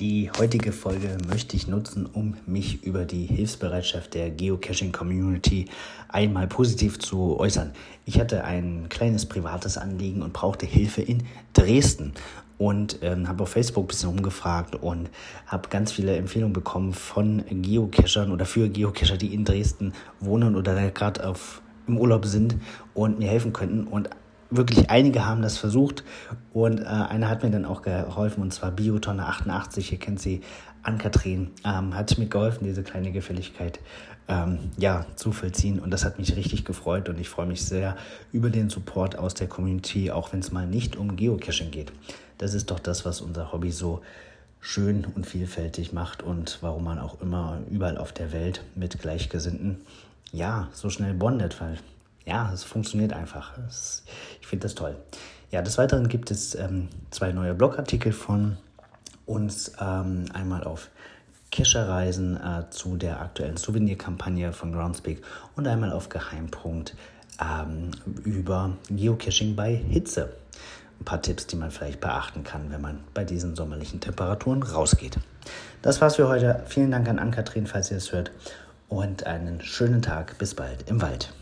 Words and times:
Die 0.00 0.30
heutige 0.38 0.72
Folge 0.72 1.18
möchte 1.28 1.56
ich 1.56 1.68
nutzen, 1.68 2.06
um 2.06 2.34
mich 2.46 2.84
über 2.84 3.04
die 3.04 3.26
Hilfsbereitschaft 3.26 4.14
der 4.14 4.30
Geocaching-Community 4.30 5.66
einmal 6.08 6.46
positiv 6.46 6.98
zu 6.98 7.38
äußern. 7.38 7.72
Ich 8.06 8.18
hatte 8.18 8.44
ein 8.44 8.86
kleines 8.88 9.26
privates 9.26 9.76
Anliegen 9.76 10.22
und 10.22 10.32
brauchte 10.32 10.64
Hilfe 10.64 11.02
in 11.02 11.24
Dresden 11.52 12.14
und 12.56 13.00
ähm, 13.02 13.28
habe 13.28 13.42
auf 13.42 13.50
Facebook 13.50 13.84
ein 13.84 13.88
bisschen 13.88 14.08
umgefragt 14.08 14.74
und 14.74 15.10
habe 15.46 15.68
ganz 15.68 15.92
viele 15.92 16.16
Empfehlungen 16.16 16.54
bekommen 16.54 16.94
von 16.94 17.44
Geocachern 17.50 18.32
oder 18.32 18.46
für 18.46 18.70
Geocacher, 18.70 19.18
die 19.18 19.34
in 19.34 19.44
Dresden 19.44 19.92
wohnen 20.18 20.56
oder 20.56 20.90
gerade 20.92 21.34
im 21.86 21.98
Urlaub 21.98 22.24
sind 22.24 22.56
und 22.94 23.18
mir 23.18 23.28
helfen 23.28 23.52
könnten. 23.52 23.84
Und 23.84 24.08
wirklich 24.50 24.90
einige 24.90 25.26
haben 25.26 25.42
das 25.42 25.58
versucht. 25.58 26.04
Und 26.52 26.80
äh, 26.80 26.84
einer 26.84 27.28
hat 27.28 27.42
mir 27.42 27.50
dann 27.50 27.64
auch 27.64 27.82
geholfen 27.82 28.42
und 28.42 28.52
zwar 28.52 28.70
Biotonne 28.70 29.26
88, 29.26 29.92
ihr 29.92 29.98
kennt 29.98 30.20
sie, 30.20 30.42
Ann-Kathrin, 30.82 31.50
ähm, 31.64 31.94
hat 31.94 32.16
mir 32.18 32.26
geholfen, 32.26 32.64
diese 32.64 32.82
kleine 32.82 33.12
Gefälligkeit 33.12 33.80
ähm, 34.28 34.58
ja, 34.78 35.04
zu 35.16 35.32
vollziehen. 35.32 35.78
Und 35.78 35.90
das 35.90 36.04
hat 36.04 36.18
mich 36.18 36.36
richtig 36.36 36.64
gefreut. 36.64 37.08
Und 37.08 37.20
ich 37.20 37.28
freue 37.28 37.46
mich 37.46 37.64
sehr 37.64 37.96
über 38.32 38.50
den 38.50 38.70
Support 38.70 39.18
aus 39.18 39.34
der 39.34 39.48
Community, 39.48 40.10
auch 40.10 40.32
wenn 40.32 40.40
es 40.40 40.52
mal 40.52 40.66
nicht 40.66 40.96
um 40.96 41.16
Geocaching 41.16 41.70
geht. 41.70 41.92
Das 42.38 42.54
ist 42.54 42.70
doch 42.70 42.78
das, 42.78 43.04
was 43.04 43.20
unser 43.20 43.52
Hobby 43.52 43.70
so 43.70 44.00
schön 44.60 45.06
und 45.14 45.26
vielfältig 45.26 45.92
macht 45.92 46.22
und 46.22 46.58
warum 46.60 46.84
man 46.84 46.98
auch 46.98 47.20
immer 47.20 47.60
überall 47.70 47.98
auf 47.98 48.12
der 48.12 48.32
Welt 48.32 48.62
mit 48.74 49.00
Gleichgesinnten 49.00 49.80
ja 50.32 50.68
so 50.72 50.90
schnell 50.90 51.14
bondet, 51.14 51.60
weil 51.60 51.78
ja, 52.26 52.50
es 52.52 52.64
funktioniert 52.64 53.12
einfach. 53.12 53.56
Es, 53.66 54.04
ich 54.40 54.46
finde 54.46 54.64
das 54.64 54.74
toll. 54.74 54.96
Ja, 55.50 55.62
des 55.62 55.78
Weiteren 55.78 56.08
gibt 56.08 56.30
es 56.30 56.54
ähm, 56.54 56.88
zwei 57.10 57.32
neue 57.32 57.54
Blogartikel 57.54 58.12
von 58.12 58.56
uns. 59.26 59.72
Ähm, 59.80 60.26
einmal 60.32 60.64
auf 60.64 60.90
Kescherreisen 61.50 62.36
äh, 62.36 62.70
zu 62.70 62.96
der 62.96 63.20
aktuellen 63.20 63.56
Souvenirkampagne 63.56 64.52
von 64.52 64.72
Groundspeak 64.72 65.22
und 65.56 65.66
einmal 65.66 65.92
auf 65.92 66.08
Geheimpunkt 66.08 66.94
ähm, 67.40 67.90
über 68.24 68.76
Geocaching 68.88 69.56
bei 69.56 69.74
Hitze. 69.74 70.32
Ein 71.00 71.04
paar 71.04 71.22
Tipps, 71.22 71.46
die 71.46 71.56
man 71.56 71.70
vielleicht 71.70 72.00
beachten 72.00 72.44
kann, 72.44 72.70
wenn 72.70 72.80
man 72.80 73.00
bei 73.14 73.24
diesen 73.24 73.56
sommerlichen 73.56 74.00
Temperaturen 74.00 74.62
rausgeht. 74.62 75.18
Das 75.82 76.00
war's 76.00 76.16
für 76.16 76.28
heute. 76.28 76.62
Vielen 76.66 76.90
Dank 76.90 77.08
an 77.08 77.18
Ann-Kathrin, 77.18 77.66
falls 77.66 77.90
ihr 77.90 77.96
es 77.96 78.12
hört. 78.12 78.30
Und 78.88 79.26
einen 79.26 79.62
schönen 79.62 80.02
Tag. 80.02 80.36
Bis 80.38 80.54
bald 80.54 80.88
im 80.90 81.00
Wald. 81.00 81.32